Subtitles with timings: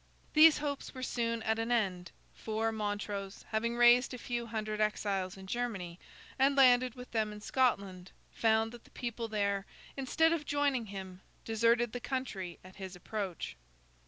[0.33, 5.37] These hopes were soon at an end; for, Montrose, having raised a few hundred exiles
[5.37, 5.99] in Germany,
[6.39, 11.21] and landed with them in Scotland, found that the people there, instead of joining him,
[11.45, 13.55] deserted the country at his approach.